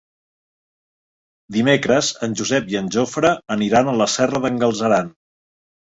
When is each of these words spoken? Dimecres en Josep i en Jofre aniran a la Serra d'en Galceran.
Dimecres 1.57 2.09
en 2.27 2.35
Josep 2.41 2.73
i 2.75 2.79
en 2.81 2.89
Jofre 2.97 3.35
aniran 3.57 3.93
a 3.93 3.97
la 4.03 4.09
Serra 4.19 4.43
d'en 4.47 4.59
Galceran. 4.65 5.13